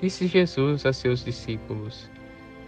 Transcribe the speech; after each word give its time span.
disse 0.00 0.26
Jesus 0.26 0.84
a 0.86 0.92
seus 0.92 1.24
discípulos: 1.24 2.10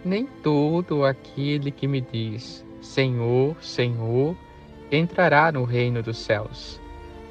Nem 0.03 0.25
todo 0.43 1.05
aquele 1.05 1.71
que 1.71 1.87
me 1.87 2.01
diz, 2.01 2.65
Senhor, 2.81 3.55
Senhor, 3.61 4.35
entrará 4.91 5.51
no 5.51 5.63
reino 5.63 6.01
dos 6.01 6.17
céus, 6.17 6.79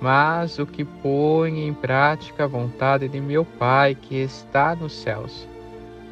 mas 0.01 0.59
o 0.59 0.67
que 0.67 0.85
põe 0.85 1.67
em 1.67 1.73
prática 1.73 2.45
a 2.45 2.49
vontade 2.49 3.09
de 3.09 3.21
meu 3.21 3.45
Pai 3.45 3.95
que 3.95 4.17
está 4.17 4.75
nos 4.75 4.93
céus. 4.93 5.49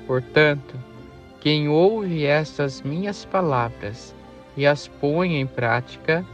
Portanto, 0.06 0.78
quem 1.40 1.68
ouve 1.68 2.24
estas 2.24 2.80
minhas 2.80 3.24
palavras 3.24 4.14
e 4.56 4.66
as 4.66 4.88
põe 4.88 5.36
em 5.36 5.46
prática 5.46 6.24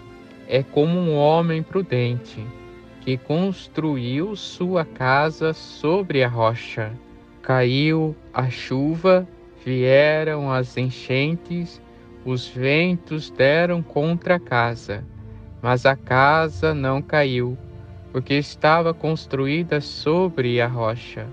é 0.46 0.62
como 0.62 0.98
um 0.98 1.16
homem 1.16 1.62
prudente 1.62 2.44
que 3.00 3.16
construiu 3.16 4.36
sua 4.36 4.84
casa 4.84 5.52
sobre 5.52 6.22
a 6.22 6.28
rocha. 6.28 6.92
Caiu 7.42 8.14
a 8.34 8.50
chuva, 8.50 9.26
vieram 9.64 10.52
as 10.52 10.76
enchentes, 10.76 11.80
os 12.24 12.46
ventos 12.46 13.30
deram 13.30 13.82
contra 13.82 14.34
a 14.34 14.40
casa, 14.40 15.02
mas 15.62 15.86
a 15.86 15.96
casa 15.96 16.74
não 16.74 17.00
caiu, 17.00 17.56
porque 18.12 18.34
estava 18.34 18.92
construída 18.92 19.80
sobre 19.80 20.60
a 20.60 20.66
rocha. 20.66 21.26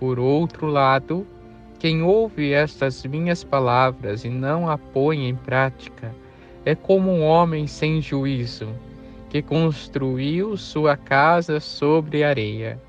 Por 0.00 0.18
outro 0.18 0.66
lado, 0.66 1.26
quem 1.78 2.02
ouve 2.02 2.52
estas 2.52 3.04
minhas 3.04 3.44
palavras 3.44 4.24
e 4.24 4.28
não 4.28 4.68
a 4.68 4.76
põe 4.76 5.28
em 5.28 5.34
prática 5.36 6.14
é 6.64 6.74
como 6.74 7.12
um 7.12 7.22
homem 7.22 7.66
sem 7.66 8.00
juízo 8.00 8.68
que 9.28 9.42
construiu 9.42 10.56
sua 10.56 10.96
casa 10.96 11.60
sobre 11.60 12.24
areia. 12.24 12.80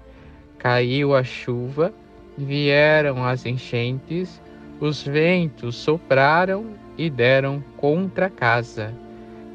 Caiu 0.58 1.16
a 1.16 1.24
chuva, 1.24 1.94
vieram 2.38 3.26
as 3.26 3.46
enchentes, 3.46 4.42
os 4.80 5.04
ventos 5.04 5.76
sopraram 5.76 6.66
e 6.98 7.10
deram 7.10 7.64
contra 7.78 8.28
a 8.28 8.30
casa, 8.30 8.94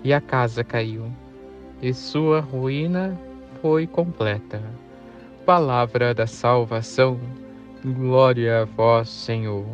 e 0.03 0.13
a 0.13 0.21
casa 0.21 0.65
caiu, 0.65 1.11
e 1.83 1.93
sua 1.93 2.41
ruína 2.41 3.19
foi 3.61 3.87
completa. 3.87 4.63
Palavra 5.45 6.15
da 6.15 6.27
salvação, 6.27 7.19
glória 7.85 8.63
a 8.63 8.65
vós, 8.65 9.09
Senhor. 9.09 9.67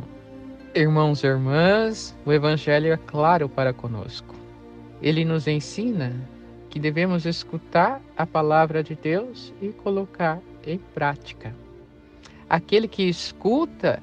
Irmãos 0.75 1.23
e 1.23 1.27
irmãs, 1.27 2.15
o 2.25 2.33
Evangelho 2.33 2.93
é 2.93 2.97
claro 2.97 3.49
para 3.49 3.73
conosco. 3.73 4.35
Ele 5.01 5.25
nos 5.25 5.47
ensina 5.47 6.13
que 6.69 6.79
devemos 6.79 7.25
escutar 7.25 8.01
a 8.17 8.27
palavra 8.27 8.83
de 8.83 8.95
Deus 8.95 9.53
e 9.61 9.69
colocar 9.69 10.41
em 10.67 10.79
prática. 10.95 11.55
Aquele 12.49 12.87
que 12.89 13.09
escuta 13.09 14.03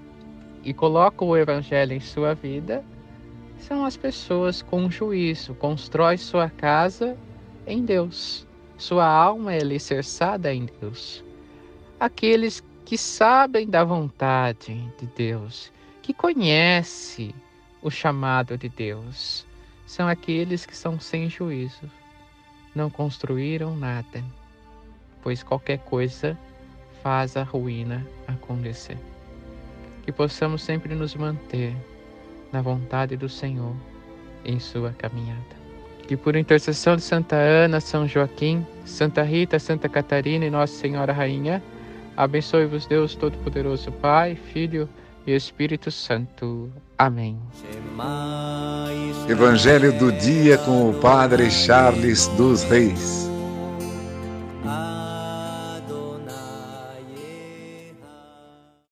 e 0.64 0.74
coloca 0.74 1.24
o 1.24 1.36
evangelho 1.36 1.94
em 1.94 2.00
sua 2.00 2.34
vida 2.34 2.84
são 3.58 3.86
as 3.86 3.96
pessoas 3.96 4.62
com 4.62 4.90
juízo, 4.90 5.54
constrói 5.56 6.18
sua 6.18 6.50
casa 6.50 7.18
em 7.66 7.84
Deus. 7.84 8.46
Sua 8.78 9.06
alma 9.06 9.54
é 9.54 9.62
alicerçada 9.62 10.54
em 10.54 10.68
Deus. 10.82 11.24
Aqueles 12.00 12.64
que 12.86 12.98
sabem 12.98 13.70
da 13.70 13.84
vontade 13.84 14.76
de 15.00 15.08
Deus, 15.16 15.72
que 16.02 16.14
conhecem 16.14 17.34
o 17.82 17.90
chamado 17.90 18.58
de 18.58 18.68
Deus, 18.68 19.46
são 19.86 20.08
aqueles 20.08 20.66
que 20.66 20.76
são 20.76 21.00
sem 21.00 21.30
juízo 21.30 21.90
não 22.76 22.90
construíram 22.90 23.76
nada, 23.76 24.24
pois 25.22 25.44
qualquer 25.44 25.80
coisa 25.80 26.38
faz 27.02 27.38
a 27.38 27.44
ruína 27.44 28.06
acontecer. 28.44 28.98
Que 30.04 30.12
possamos 30.12 30.62
sempre 30.62 30.94
nos 30.94 31.16
manter 31.16 31.74
na 32.52 32.62
vontade 32.62 33.16
do 33.16 33.30
Senhor 33.30 33.74
em 34.46 34.60
sua 34.60 34.92
caminhada. 34.92 35.64
Que 36.08 36.18
por 36.18 36.36
intercessão 36.36 36.98
de 36.98 37.02
Santa 37.02 37.38
Ana, 37.38 37.80
São 37.80 38.08
Joaquim, 38.08 38.66
Santa 38.86 39.24
Rita, 39.24 39.58
Santa 39.58 39.88
Catarina 39.88 40.46
e 40.46 40.50
Nossa 40.50 40.74
Senhora 40.74 41.14
Rainha, 41.14 41.64
abençoe-vos 42.18 42.86
Deus 42.86 43.16
Todo-Poderoso, 43.16 43.92
Pai, 43.94 44.36
Filho 44.36 44.88
e 45.26 45.34
Espírito 45.34 45.90
Santo. 45.90 46.70
Amém. 46.98 47.40
Evangelho 49.30 49.98
do 49.98 50.12
dia 50.12 50.58
com 50.58 50.90
o 50.90 50.94
Padre 50.96 51.50
Charles 51.50 52.28
dos 52.28 52.64
Reis. 52.64 53.33